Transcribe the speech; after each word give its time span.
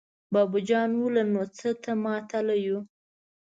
بابو 0.33 0.59
جان 0.67 0.89
وويل: 0.95 1.15
نو 1.33 1.41
څه 1.57 1.69
ته 1.83 1.91
ماتله 2.03 2.55
يو! 2.65 2.79